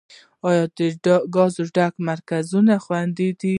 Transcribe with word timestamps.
آیا 0.49 0.63
د 1.05 1.07
ګازو 1.35 1.63
ډکولو 1.75 2.05
مرکزونه 2.09 2.73
خوندي 2.83 3.29
دي؟ 3.39 3.49